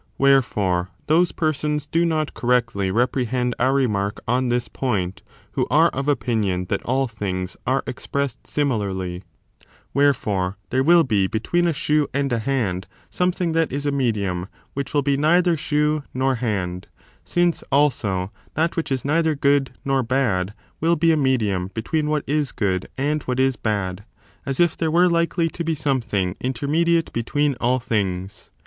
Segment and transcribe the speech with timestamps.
[0.17, 2.89] Wherefore, those persons do not correctly 3.
[2.89, 6.81] Repels the reprehend our remark on this point who are of jgd^b' hS*'^' opinion that
[6.81, 12.07] all things are expressed similarly:^ count of twa wherefore, there will be between a shoe
[12.15, 16.33] and a ^pp®^*'^^^ hand something that is a medium which will be neither shoe nor
[16.41, 16.87] hand;
[17.23, 22.23] since, also, that which is neither good nor bad will be a medium between what
[22.25, 24.03] is good and what is bad;
[24.47, 28.49] as if there were likely to be something intermediate between all things.